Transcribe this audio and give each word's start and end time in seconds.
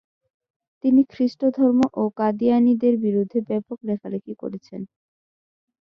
তিনি 0.83 1.01
খ্রিস্টধর্ম 1.11 1.79
ও 1.93 2.13
কাদিয়ানীদের 2.17 2.93
বিরুদ্ধে 3.05 3.39
ব্যাপক 3.49 3.77
লেখালেখি 3.89 4.33
করেছেন। 4.41 4.81